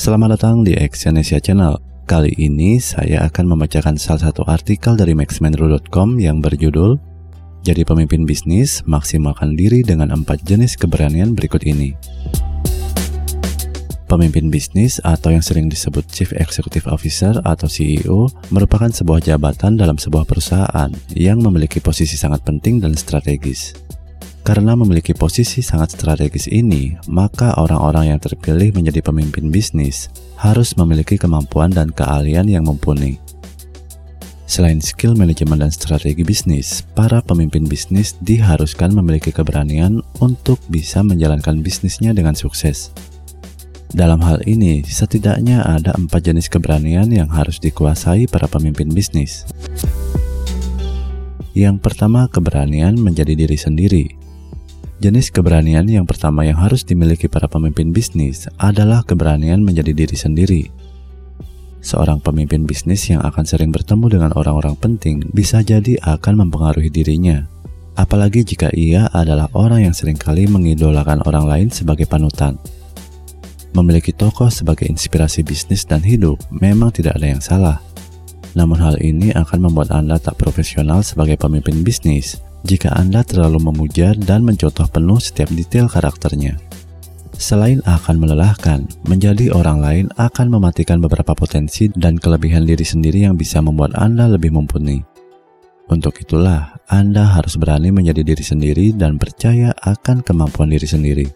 Selamat 0.00 0.40
datang 0.40 0.64
di 0.64 0.72
Exyonesia 0.72 1.44
Channel. 1.44 1.76
Kali 2.08 2.32
ini 2.40 2.80
saya 2.80 3.28
akan 3.28 3.52
membacakan 3.52 4.00
salah 4.00 4.32
satu 4.32 4.48
artikel 4.48 4.96
dari 4.96 5.12
maxmenru.com 5.12 6.16
yang 6.16 6.40
berjudul 6.40 6.96
Jadi 7.60 7.84
pemimpin 7.84 8.24
bisnis, 8.24 8.80
maksimalkan 8.88 9.60
diri 9.60 9.84
dengan 9.84 10.08
empat 10.08 10.40
jenis 10.40 10.80
keberanian 10.80 11.36
berikut 11.36 11.68
ini. 11.68 11.92
Pemimpin 14.08 14.48
bisnis 14.48 15.04
atau 15.04 15.36
yang 15.36 15.44
sering 15.44 15.68
disebut 15.68 16.08
Chief 16.08 16.32
Executive 16.32 16.88
Officer 16.88 17.36
atau 17.44 17.68
CEO 17.68 18.24
merupakan 18.48 18.88
sebuah 18.88 19.20
jabatan 19.20 19.76
dalam 19.76 20.00
sebuah 20.00 20.24
perusahaan 20.24 20.88
yang 21.12 21.44
memiliki 21.44 21.76
posisi 21.76 22.16
sangat 22.16 22.40
penting 22.40 22.80
dan 22.80 22.96
strategis. 22.96 23.89
Karena 24.40 24.72
memiliki 24.72 25.12
posisi 25.12 25.60
sangat 25.60 25.94
strategis 25.94 26.48
ini, 26.48 26.96
maka 27.12 27.54
orang-orang 27.60 28.16
yang 28.16 28.20
terpilih 28.20 28.72
menjadi 28.72 29.04
pemimpin 29.04 29.52
bisnis 29.52 30.08
harus 30.40 30.72
memiliki 30.80 31.20
kemampuan 31.20 31.68
dan 31.68 31.92
keahlian 31.92 32.48
yang 32.48 32.64
mumpuni. 32.64 33.20
Selain 34.50 34.82
skill 34.82 35.14
manajemen 35.14 35.62
dan 35.62 35.70
strategi 35.70 36.26
bisnis, 36.26 36.82
para 36.98 37.22
pemimpin 37.22 37.62
bisnis 37.70 38.18
diharuskan 38.18 38.90
memiliki 38.90 39.30
keberanian 39.30 40.02
untuk 40.18 40.58
bisa 40.66 41.06
menjalankan 41.06 41.62
bisnisnya 41.62 42.10
dengan 42.10 42.34
sukses. 42.34 42.90
Dalam 43.94 44.18
hal 44.26 44.42
ini, 44.50 44.82
setidaknya 44.82 45.62
ada 45.62 45.94
empat 45.94 46.26
jenis 46.26 46.50
keberanian 46.50 47.10
yang 47.14 47.30
harus 47.30 47.62
dikuasai 47.62 48.26
para 48.26 48.50
pemimpin 48.50 48.90
bisnis. 48.90 49.46
Yang 51.54 51.82
pertama, 51.82 52.26
keberanian 52.26 52.98
menjadi 52.98 53.34
diri 53.34 53.58
sendiri. 53.58 54.19
Jenis 55.00 55.32
keberanian 55.32 55.88
yang 55.88 56.04
pertama 56.04 56.44
yang 56.44 56.60
harus 56.60 56.84
dimiliki 56.84 57.24
para 57.24 57.48
pemimpin 57.48 57.88
bisnis 57.88 58.44
adalah 58.60 59.00
keberanian 59.00 59.64
menjadi 59.64 59.96
diri 59.96 60.12
sendiri. 60.12 60.62
Seorang 61.80 62.20
pemimpin 62.20 62.68
bisnis 62.68 63.08
yang 63.08 63.24
akan 63.24 63.48
sering 63.48 63.72
bertemu 63.72 64.12
dengan 64.12 64.30
orang-orang 64.36 64.76
penting 64.76 65.24
bisa 65.32 65.64
jadi 65.64 65.96
akan 66.04 66.44
mempengaruhi 66.44 66.92
dirinya, 66.92 67.48
apalagi 67.96 68.44
jika 68.44 68.68
ia 68.76 69.08
adalah 69.16 69.48
orang 69.56 69.88
yang 69.88 69.96
sering 69.96 70.20
kali 70.20 70.44
mengidolakan 70.44 71.24
orang 71.24 71.48
lain 71.48 71.68
sebagai 71.72 72.04
panutan. 72.04 72.60
Memiliki 73.72 74.12
tokoh 74.12 74.52
sebagai 74.52 74.84
inspirasi 74.84 75.40
bisnis 75.40 75.88
dan 75.88 76.04
hidup 76.04 76.36
memang 76.52 76.92
tidak 76.92 77.16
ada 77.16 77.32
yang 77.32 77.40
salah. 77.40 77.80
Namun 78.52 78.76
hal 78.76 79.00
ini 79.00 79.32
akan 79.32 79.64
membuat 79.64 79.96
Anda 79.96 80.20
tak 80.20 80.36
profesional 80.36 81.00
sebagai 81.00 81.40
pemimpin 81.40 81.80
bisnis 81.80 82.49
jika 82.64 82.92
Anda 82.92 83.24
terlalu 83.24 83.72
memuja 83.72 84.12
dan 84.16 84.44
mencontoh 84.44 84.86
penuh 84.88 85.20
setiap 85.20 85.48
detail 85.52 85.88
karakternya. 85.88 86.60
Selain 87.40 87.80
akan 87.88 88.20
melelahkan, 88.20 88.84
menjadi 89.08 89.48
orang 89.56 89.80
lain 89.80 90.06
akan 90.20 90.52
mematikan 90.52 91.00
beberapa 91.00 91.32
potensi 91.32 91.88
dan 91.88 92.20
kelebihan 92.20 92.68
diri 92.68 92.84
sendiri 92.84 93.24
yang 93.24 93.40
bisa 93.40 93.64
membuat 93.64 93.96
Anda 93.96 94.28
lebih 94.28 94.52
mumpuni. 94.52 95.00
Untuk 95.88 96.20
itulah, 96.20 96.76
Anda 96.86 97.24
harus 97.26 97.56
berani 97.56 97.88
menjadi 97.90 98.22
diri 98.22 98.44
sendiri 98.44 98.92
dan 98.92 99.16
percaya 99.16 99.72
akan 99.80 100.20
kemampuan 100.20 100.68
diri 100.68 100.84
sendiri. 100.86 101.26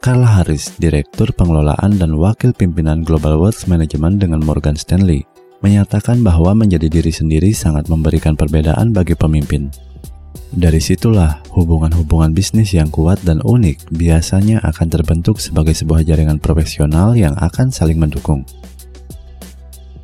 Carla 0.00 0.40
Harris, 0.40 0.72
Direktur 0.80 1.28
Pengelolaan 1.36 2.00
dan 2.00 2.16
Wakil 2.16 2.56
Pimpinan 2.56 3.04
Global 3.04 3.36
Wealth 3.36 3.68
Management 3.68 4.22
dengan 4.24 4.40
Morgan 4.40 4.78
Stanley, 4.78 5.28
menyatakan 5.60 6.24
bahwa 6.24 6.56
menjadi 6.56 6.88
diri 6.88 7.12
sendiri 7.12 7.52
sangat 7.52 7.92
memberikan 7.92 8.32
perbedaan 8.32 8.96
bagi 8.96 9.12
pemimpin. 9.12 9.89
Dari 10.50 10.82
situlah 10.82 11.38
hubungan-hubungan 11.54 12.34
bisnis 12.34 12.74
yang 12.74 12.90
kuat 12.90 13.22
dan 13.22 13.38
unik 13.38 13.94
biasanya 13.94 14.58
akan 14.66 14.86
terbentuk 14.90 15.38
sebagai 15.38 15.78
sebuah 15.78 16.02
jaringan 16.02 16.42
profesional 16.42 17.14
yang 17.14 17.38
akan 17.38 17.70
saling 17.70 18.02
mendukung. 18.02 18.42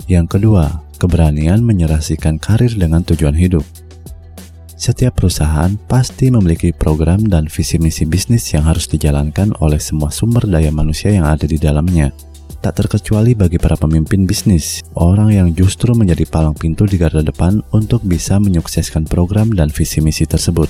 Yang 0.07 0.39
kedua, 0.39 0.87
keberanian 1.03 1.67
menyerasikan 1.67 2.39
karir 2.39 2.71
dengan 2.79 3.03
tujuan 3.03 3.35
hidup. 3.35 3.67
Setiap 4.77 5.19
perusahaan 5.19 5.75
pasti 5.91 6.31
memiliki 6.31 6.71
program 6.71 7.27
dan 7.27 7.51
visi 7.51 7.81
misi 7.81 8.07
bisnis 8.07 8.47
yang 8.55 8.69
harus 8.71 8.87
dijalankan 8.87 9.51
oleh 9.59 9.83
semua 9.83 10.15
sumber 10.15 10.47
daya 10.47 10.71
manusia 10.71 11.11
yang 11.11 11.27
ada 11.27 11.49
di 11.49 11.59
dalamnya 11.59 12.13
tak 12.67 12.83
terkecuali 12.83 13.39
bagi 13.39 13.63
para 13.63 13.79
pemimpin 13.79 14.27
bisnis, 14.27 14.83
orang 14.99 15.31
yang 15.31 15.49
justru 15.55 15.95
menjadi 15.95 16.27
palang 16.27 16.51
pintu 16.51 16.83
di 16.83 16.99
garda 16.99 17.23
depan 17.23 17.63
untuk 17.71 18.03
bisa 18.03 18.43
menyukseskan 18.43 19.07
program 19.07 19.55
dan 19.55 19.71
visi 19.71 20.03
misi 20.03 20.27
tersebut. 20.27 20.67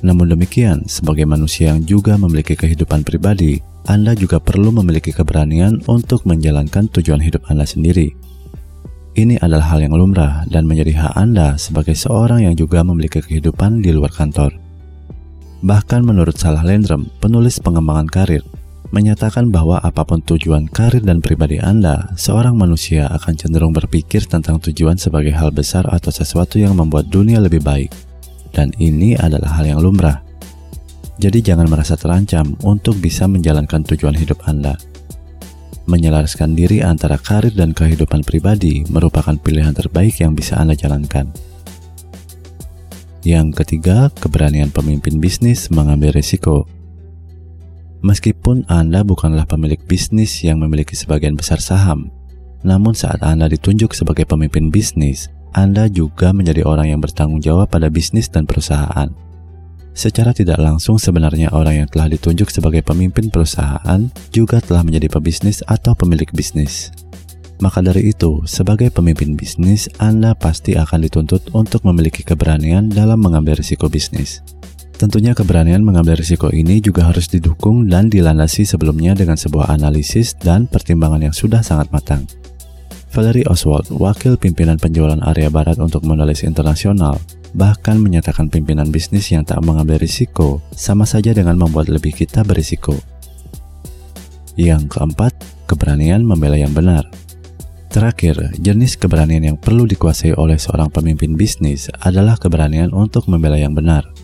Namun 0.00 0.32
demikian, 0.32 0.88
sebagai 0.88 1.28
manusia 1.28 1.76
yang 1.76 1.84
juga 1.84 2.16
memiliki 2.16 2.56
kehidupan 2.56 3.04
pribadi, 3.04 3.60
Anda 3.84 4.16
juga 4.16 4.40
perlu 4.40 4.72
memiliki 4.72 5.12
keberanian 5.12 5.84
untuk 5.92 6.24
menjalankan 6.24 6.88
tujuan 6.88 7.20
hidup 7.20 7.44
Anda 7.52 7.68
sendiri. 7.68 8.16
Ini 9.12 9.44
adalah 9.44 9.76
hal 9.76 9.84
yang 9.84 9.92
lumrah 9.92 10.48
dan 10.48 10.64
menjadi 10.64 11.04
hak 11.04 11.20
Anda 11.20 11.60
sebagai 11.60 12.00
seorang 12.00 12.48
yang 12.48 12.56
juga 12.56 12.80
memiliki 12.80 13.20
kehidupan 13.20 13.84
di 13.84 13.92
luar 13.92 14.08
kantor. 14.08 14.56
Bahkan 15.60 16.00
menurut 16.00 16.40
Salah 16.40 16.64
Landrum, 16.64 17.12
penulis 17.20 17.60
pengembangan 17.60 18.08
karir, 18.08 18.40
menyatakan 18.90 19.54
bahwa 19.54 19.78
apa 19.78 20.02
pun 20.02 20.18
tujuan 20.22 20.66
karir 20.66 21.02
dan 21.02 21.22
pribadi 21.22 21.62
Anda, 21.62 22.10
seorang 22.18 22.58
manusia 22.58 23.06
akan 23.10 23.34
cenderung 23.38 23.70
berpikir 23.70 24.26
tentang 24.26 24.58
tujuan 24.58 24.98
sebagai 24.98 25.30
hal 25.34 25.54
besar 25.54 25.86
atau 25.86 26.10
sesuatu 26.10 26.58
yang 26.58 26.74
membuat 26.74 27.06
dunia 27.06 27.38
lebih 27.38 27.62
baik. 27.62 27.90
Dan 28.50 28.74
ini 28.82 29.14
adalah 29.14 29.62
hal 29.62 29.70
yang 29.70 29.80
lumrah. 29.82 30.26
Jadi 31.22 31.38
jangan 31.38 31.70
merasa 31.70 31.94
terancam 31.94 32.58
untuk 32.66 32.98
bisa 32.98 33.30
menjalankan 33.30 33.86
tujuan 33.94 34.18
hidup 34.18 34.42
Anda. 34.50 34.74
Menyelaraskan 35.86 36.58
diri 36.58 36.82
antara 36.82 37.18
karir 37.18 37.54
dan 37.54 37.70
kehidupan 37.70 38.26
pribadi 38.26 38.82
merupakan 38.90 39.34
pilihan 39.38 39.74
terbaik 39.74 40.18
yang 40.18 40.34
bisa 40.34 40.58
Anda 40.58 40.74
jalankan. 40.74 41.30
Yang 43.20 43.62
ketiga, 43.62 44.08
keberanian 44.16 44.72
pemimpin 44.72 45.20
bisnis 45.20 45.68
mengambil 45.68 46.16
risiko. 46.16 46.79
Meskipun 48.00 48.64
Anda 48.64 49.04
bukanlah 49.04 49.44
pemilik 49.44 49.80
bisnis 49.84 50.40
yang 50.40 50.64
memiliki 50.64 50.96
sebagian 50.96 51.36
besar 51.36 51.60
saham, 51.60 52.08
namun 52.64 52.96
saat 52.96 53.20
Anda 53.20 53.48
ditunjuk 53.48 53.92
sebagai 53.92 54.24
pemimpin 54.24 54.72
bisnis, 54.72 55.28
Anda 55.52 55.84
juga 55.84 56.32
menjadi 56.32 56.64
orang 56.64 56.96
yang 56.96 57.00
bertanggung 57.04 57.44
jawab 57.44 57.68
pada 57.68 57.92
bisnis 57.92 58.32
dan 58.32 58.48
perusahaan. 58.48 59.12
Secara 59.92 60.32
tidak 60.32 60.56
langsung 60.62 60.96
sebenarnya 60.96 61.52
orang 61.52 61.84
yang 61.84 61.88
telah 61.92 62.08
ditunjuk 62.08 62.48
sebagai 62.48 62.80
pemimpin 62.80 63.28
perusahaan 63.28 64.08
juga 64.32 64.64
telah 64.64 64.80
menjadi 64.80 65.12
pebisnis 65.12 65.60
atau 65.68 65.92
pemilik 65.92 66.30
bisnis. 66.32 66.88
Maka 67.60 67.84
dari 67.84 68.08
itu, 68.16 68.40
sebagai 68.48 68.88
pemimpin 68.88 69.36
bisnis, 69.36 69.92
Anda 70.00 70.32
pasti 70.32 70.72
akan 70.72 71.04
dituntut 71.04 71.52
untuk 71.52 71.84
memiliki 71.84 72.24
keberanian 72.24 72.88
dalam 72.88 73.20
mengambil 73.20 73.60
risiko 73.60 73.92
bisnis. 73.92 74.40
Tentunya 75.00 75.32
keberanian 75.32 75.80
mengambil 75.80 76.20
risiko 76.20 76.52
ini 76.52 76.76
juga 76.84 77.08
harus 77.08 77.24
didukung 77.24 77.88
dan 77.88 78.12
dilandasi 78.12 78.68
sebelumnya 78.68 79.16
dengan 79.16 79.40
sebuah 79.40 79.72
analisis 79.72 80.36
dan 80.36 80.68
pertimbangan 80.68 81.24
yang 81.24 81.32
sudah 81.32 81.64
sangat 81.64 81.88
matang. 81.88 82.28
Valerie 83.08 83.48
Oswald, 83.48 83.88
wakil 83.96 84.36
pimpinan 84.36 84.76
penjualan 84.76 85.16
area 85.24 85.48
barat 85.48 85.80
untuk 85.80 86.04
Mondelez 86.04 86.44
Internasional, 86.44 87.16
bahkan 87.56 87.96
menyatakan 87.96 88.52
pimpinan 88.52 88.92
bisnis 88.92 89.32
yang 89.32 89.40
tak 89.40 89.64
mengambil 89.64 89.96
risiko 89.96 90.60
sama 90.76 91.08
saja 91.08 91.32
dengan 91.32 91.56
membuat 91.56 91.88
lebih 91.88 92.12
kita 92.12 92.44
berisiko. 92.44 92.92
Yang 94.60 95.00
keempat, 95.00 95.32
keberanian 95.64 96.28
membela 96.28 96.60
yang 96.60 96.76
benar. 96.76 97.08
Terakhir, 97.88 98.52
jenis 98.60 99.00
keberanian 99.00 99.48
yang 99.48 99.56
perlu 99.56 99.88
dikuasai 99.88 100.36
oleh 100.36 100.60
seorang 100.60 100.92
pemimpin 100.92 101.40
bisnis 101.40 101.88
adalah 102.04 102.36
keberanian 102.36 102.92
untuk 102.92 103.32
membela 103.32 103.56
yang 103.56 103.72
benar. 103.72 104.19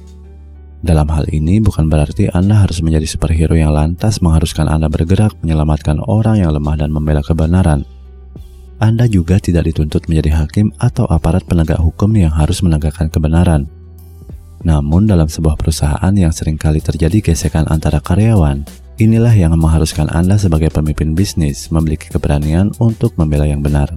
Dalam 0.86 1.10
hal 1.10 1.26
ini 1.34 1.58
bukan 1.58 1.90
berarti 1.90 2.30
Anda 2.30 2.62
harus 2.62 2.78
menjadi 2.78 3.10
superhero 3.10 3.58
yang 3.58 3.74
lantas 3.74 4.22
mengharuskan 4.22 4.70
Anda 4.70 4.86
bergerak 4.86 5.34
menyelamatkan 5.42 5.98
orang 6.06 6.38
yang 6.38 6.54
lemah 6.54 6.78
dan 6.78 6.94
membela 6.94 7.26
kebenaran. 7.26 7.82
Anda 8.78 9.10
juga 9.10 9.42
tidak 9.42 9.66
dituntut 9.66 10.06
menjadi 10.06 10.46
hakim 10.46 10.70
atau 10.78 11.02
aparat 11.10 11.42
penegak 11.42 11.82
hukum 11.82 12.14
yang 12.14 12.30
harus 12.30 12.62
menegakkan 12.62 13.10
kebenaran. 13.10 13.66
Namun 14.62 15.10
dalam 15.10 15.26
sebuah 15.26 15.58
perusahaan 15.58 16.14
yang 16.14 16.30
sering 16.30 16.54
kali 16.54 16.78
terjadi 16.78 17.18
gesekan 17.34 17.66
antara 17.66 17.98
karyawan, 17.98 18.62
inilah 19.02 19.34
yang 19.34 19.58
mengharuskan 19.58 20.06
Anda 20.14 20.38
sebagai 20.38 20.70
pemimpin 20.70 21.18
bisnis 21.18 21.66
memiliki 21.74 22.14
keberanian 22.14 22.70
untuk 22.78 23.18
membela 23.18 23.42
yang 23.42 23.58
benar. 23.58 23.90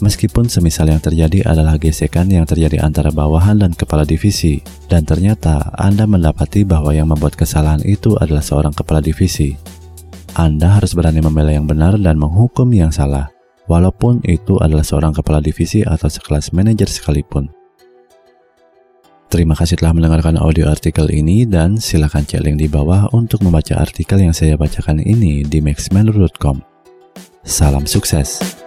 Meskipun 0.00 0.48
semisal 0.48 0.88
yang 0.88 1.00
terjadi 1.04 1.44
adalah 1.44 1.76
gesekan 1.76 2.32
yang 2.32 2.48
terjadi 2.48 2.80
antara 2.80 3.12
bawahan 3.12 3.60
dan 3.60 3.76
kepala 3.76 4.08
divisi, 4.08 4.64
dan 4.88 5.04
ternyata 5.04 5.76
Anda 5.76 6.08
mendapati 6.08 6.64
bahwa 6.64 6.96
yang 6.96 7.12
membuat 7.12 7.36
kesalahan 7.36 7.84
itu 7.84 8.16
adalah 8.16 8.40
seorang 8.40 8.72
kepala 8.72 9.04
divisi. 9.04 9.60
Anda 10.32 10.80
harus 10.80 10.96
berani 10.96 11.20
membela 11.20 11.52
yang 11.52 11.68
benar 11.68 12.00
dan 12.00 12.16
menghukum 12.16 12.72
yang 12.72 12.88
salah, 12.88 13.28
walaupun 13.68 14.24
itu 14.24 14.56
adalah 14.56 14.88
seorang 14.88 15.12
kepala 15.12 15.44
divisi 15.44 15.84
atau 15.84 16.08
sekelas 16.08 16.56
manajer 16.56 16.88
sekalipun. 16.88 17.52
Terima 19.30 19.54
kasih 19.54 19.78
telah 19.78 19.94
mendengarkan 19.94 20.40
audio 20.40 20.66
artikel 20.66 21.06
ini 21.12 21.46
dan 21.46 21.78
silakan 21.78 22.26
cek 22.26 22.40
link 22.40 22.56
di 22.58 22.66
bawah 22.66 23.06
untuk 23.14 23.46
membaca 23.46 23.78
artikel 23.78 24.18
yang 24.18 24.34
saya 24.34 24.56
bacakan 24.56 24.98
ini 24.98 25.46
di 25.46 25.62
maxmanur.com. 25.62 26.58
Salam 27.46 27.86
sukses. 27.86 28.59